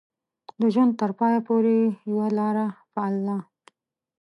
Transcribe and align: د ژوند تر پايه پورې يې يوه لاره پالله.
د 0.59 0.61
ژوند 0.73 0.91
تر 1.01 1.11
پايه 1.19 1.39
پورې 1.47 1.71
يې 1.81 1.87
يوه 2.09 2.27
لاره 2.37 2.67
پالله. 2.95 3.37